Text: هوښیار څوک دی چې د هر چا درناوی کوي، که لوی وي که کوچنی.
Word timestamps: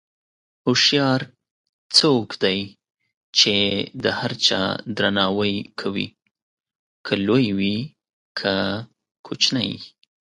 هوښیار 0.65 1.21
څوک 1.97 2.27
دی 2.43 2.59
چې 3.37 3.55
د 4.03 4.05
هر 4.19 4.31
چا 4.47 4.61
درناوی 4.97 5.55
کوي، 5.79 6.07
که 7.05 7.13
لوی 7.27 7.45
وي 7.57 7.77
که 8.39 8.53
کوچنی. 9.25 9.71